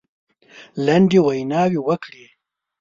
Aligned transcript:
لنډې 0.85 1.19
ویناوي 1.27 1.79
وکړې. 1.87 2.25